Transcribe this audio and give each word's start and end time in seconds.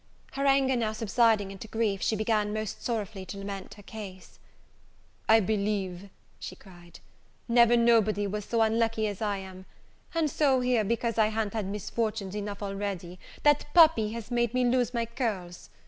Her 0.31 0.47
anger 0.47 0.75
now 0.75 0.93
subsiding 0.93 1.51
into 1.51 1.67
grief, 1.67 2.01
she 2.01 2.15
began 2.15 2.51
most 2.53 2.83
sorrowfully 2.83 3.23
to 3.27 3.37
lament 3.37 3.75
her 3.75 3.83
case. 3.83 4.39
"I 5.29 5.39
believe," 5.39 6.09
she 6.39 6.55
cried, 6.55 7.01
"never 7.47 7.77
nobody 7.77 8.25
was 8.25 8.45
so 8.45 8.63
unlucky 8.63 9.05
as 9.05 9.21
I 9.21 9.37
am! 9.37 9.67
and 10.15 10.27
so 10.27 10.59
here, 10.61 10.83
because 10.83 11.19
I 11.19 11.27
ha'n't 11.29 11.53
had 11.53 11.67
misfortunes 11.67 12.33
enough 12.35 12.63
already, 12.63 13.19
that 13.43 13.67
puppy 13.75 14.09
has 14.13 14.31
made 14.31 14.55
me 14.55 14.65
lose 14.65 14.91
my 14.91 15.05
curls! 15.05 15.69